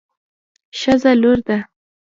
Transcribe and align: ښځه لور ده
ښځه 0.79 1.11
لور 1.21 1.39
ده 1.47 1.57